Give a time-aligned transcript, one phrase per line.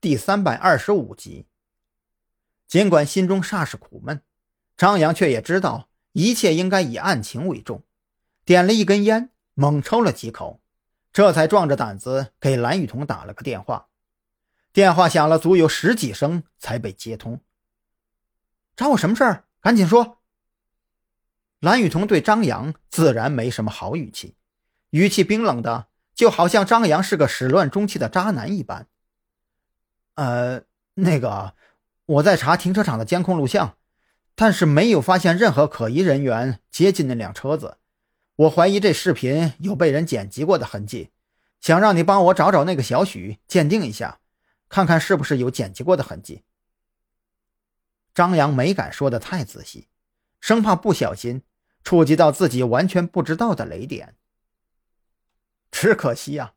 [0.00, 1.46] 第三百二十五集。
[2.66, 4.22] 尽管心中煞是苦闷，
[4.74, 7.84] 张扬却也知道一切应该以案情为重，
[8.46, 10.62] 点了一根烟，猛抽了几口，
[11.12, 13.88] 这才壮着胆子给蓝雨桐打了个电话。
[14.72, 17.42] 电话响了足有十几声才被接通。
[18.74, 19.44] 找我什么事儿？
[19.60, 20.22] 赶紧说。
[21.58, 24.34] 蓝雨桐对张扬自然没什么好语气，
[24.90, 28.86] 语气冰冷的，就好像张扬是个始乱终弃的渣男一般。
[30.20, 30.64] 呃，
[30.96, 31.54] 那个，
[32.04, 33.78] 我在查停车场的监控录像，
[34.34, 37.78] 但是没有发现任何可疑人员接近那辆车子。
[38.36, 41.08] 我怀疑这视频有被人剪辑过的痕迹，
[41.62, 44.20] 想让你帮我找找那个小许，鉴定一下，
[44.68, 46.42] 看看是不是有剪辑过的痕迹。
[48.12, 49.88] 张扬没敢说的太仔细，
[50.38, 51.40] 生怕不小心
[51.82, 54.16] 触及到自己完全不知道的雷点。
[55.70, 56.52] 只可惜呀，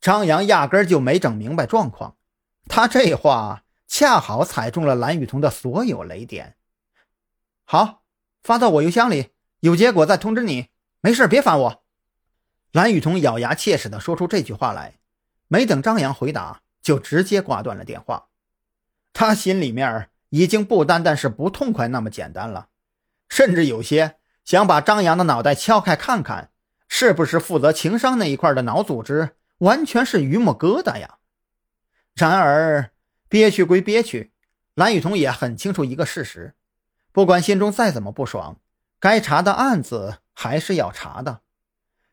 [0.00, 2.15] 张扬压根就没整明白状况。
[2.68, 6.56] 他这话恰好踩中了蓝雨桐的所有雷点。
[7.64, 8.02] 好，
[8.42, 10.68] 发到我邮箱里，有结果再通知你。
[11.00, 11.84] 没事，别烦我。
[12.72, 14.94] 蓝雨桐咬牙切齿地说出这句话来，
[15.48, 18.26] 没等张扬回答，就直接挂断了电话。
[19.12, 22.68] 他心里面已经不单单是不痛快那么简单了，
[23.28, 26.50] 甚至有些想把张扬的脑袋敲开看看，
[26.88, 31.18] 是不是负责情商那一块的脑组织完全是榆木疙瘩呀？
[32.16, 32.92] 然而，
[33.28, 34.32] 憋屈归憋屈，
[34.74, 36.54] 蓝雨桐也很清楚一个事实：
[37.12, 38.58] 不管心中再怎么不爽，
[38.98, 41.42] 该查的案子还是要查的，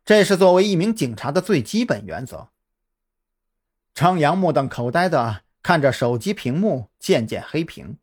[0.04, 2.50] 这是作为一名警察的最基本原则。
[3.94, 7.98] 张扬目瞪口呆的看着手机屏幕渐渐黑屏，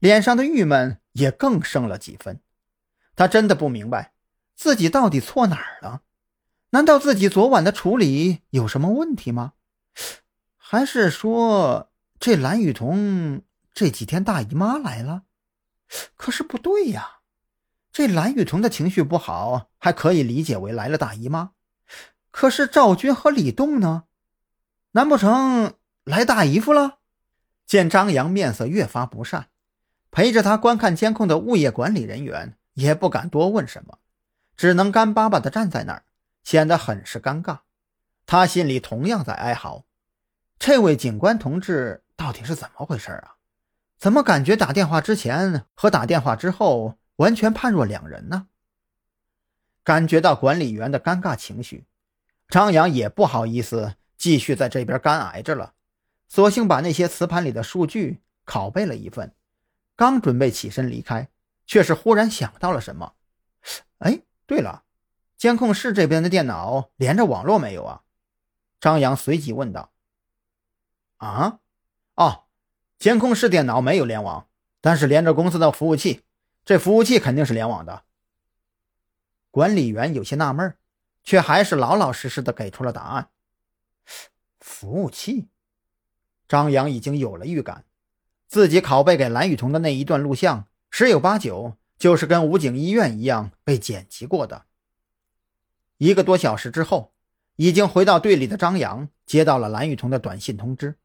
[0.00, 2.40] 脸上的郁闷也更盛了几分。
[3.14, 4.12] 他真的不明白
[4.56, 6.02] 自己到底错哪儿了？
[6.70, 9.52] 难道自己昨晚的处理有什么问题吗？
[10.70, 13.40] 还是说这蓝雨桐
[13.72, 15.22] 这几天大姨妈来了？
[16.14, 17.20] 可是不对呀，
[17.90, 21.52] 这蓝雨桐的情绪不好还可以理解为来了大姨妈，
[22.30, 24.04] 可是赵军和李栋呢？
[24.90, 25.72] 难不成
[26.04, 26.98] 来大姨夫了？
[27.66, 29.48] 见张扬面色越发不善，
[30.10, 34.00] 陪着他观看监控的物业管理人员也不敢多问什么，
[34.54, 36.04] 只能干巴巴的站在那儿，
[36.44, 37.60] 显得很是尴尬。
[38.26, 39.86] 他心里同样在哀嚎。
[40.58, 43.36] 这位警官同志到底是怎么回事啊？
[43.96, 48.48] 怎么感觉打电话之前和打电话之后完全判若两人呢？
[49.84, 51.86] 感觉到管理员的尴尬情绪，
[52.48, 55.74] 张扬也不好意思继续在这边干挨着了，
[56.28, 59.32] 索性把那些磁盘里的数据拷贝了一份，
[59.96, 61.28] 刚准备起身离开，
[61.66, 63.14] 却是忽然想到了什么。
[63.98, 64.82] 哎，对了，
[65.36, 68.02] 监控室这边的电脑连着网络没有啊？
[68.80, 69.92] 张扬随即问道。
[71.18, 71.60] 啊，
[72.14, 72.44] 哦，
[72.98, 74.48] 监控室电脑没有联网，
[74.80, 76.22] 但是连着公司的服务器，
[76.64, 78.04] 这服务器肯定是联网的。
[79.50, 80.76] 管理员有些纳闷，
[81.24, 83.30] 却还是老老实实的给出了答案。
[84.60, 85.48] 服务器，
[86.46, 87.84] 张扬已经有了预感，
[88.46, 94.66] 自己拷贝给蓝雨桐的那一段录像，十有八九就是跟武警医院一样被剪辑过的。
[95.96, 97.12] 一个多小时之后，
[97.56, 100.96] 已经回到队里的张扬接到了蓝雨桐的短信通知。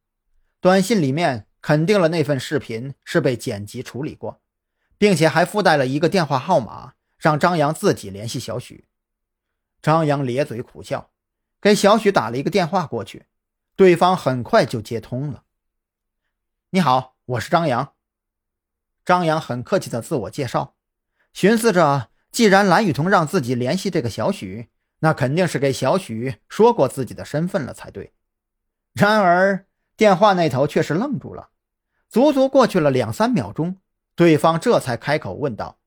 [0.63, 4.39] 短信里面肯定了那份视频是被剪辑处理过，
[4.97, 8.85] 并且还附带了一个电话号码，让张扬自己联系小许。
[9.81, 11.11] 张扬咧嘴苦笑，
[11.59, 13.25] 给小许打了一个电话过去，
[13.75, 15.43] 对方很快就接通了。
[16.69, 17.91] 你好，我是张扬。
[19.03, 20.75] 张扬很客气的自我介绍，
[21.33, 24.69] 寻思着，既然蓝雨桐让自己联系这个小许，
[24.99, 28.13] 那肯定是给小许说过自己的身份了才对。
[28.93, 29.65] 然而。
[29.95, 31.49] 电话那头却是愣住了，
[32.09, 33.79] 足足过去了两三秒钟，
[34.15, 35.79] 对方这才开口问道：“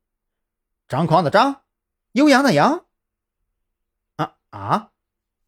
[0.88, 1.62] 张狂的张，
[2.12, 2.86] 悠扬的扬。
[4.16, 4.90] ”“啊啊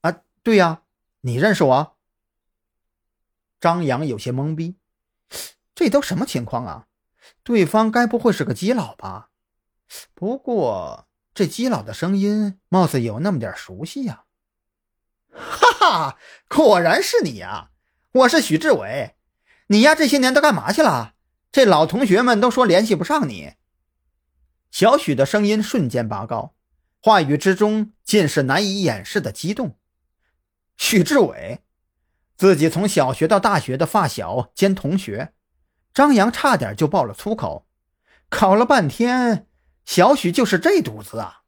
[0.01, 0.21] 啊！
[0.43, 0.83] 对呀，
[1.21, 1.97] 你认识我？”
[3.61, 4.77] 张扬有些懵逼，
[5.75, 6.87] 这都什么情况啊？
[7.43, 9.31] 对方该不会是个基佬吧？
[10.15, 14.25] 不过这基佬的声音貌似有那么点熟悉呀！
[15.31, 16.19] 哈哈，
[16.49, 17.71] 果然是你呀！
[18.19, 19.15] 我是许志伟，
[19.69, 21.15] 你呀这些年都干嘛去了？
[21.53, 23.53] 这老同学们都说联系不上你。
[24.73, 26.55] 小许的声音瞬间拔高，
[27.01, 29.79] 话语之中尽是难以掩饰的激动。
[30.77, 31.61] 许志伟，
[32.37, 35.33] 自己从小学到大学的发小兼同学，
[35.95, 37.69] 张扬差点就爆了粗口。
[38.29, 39.47] 考了半天，
[39.85, 41.43] 小许就是这犊子啊！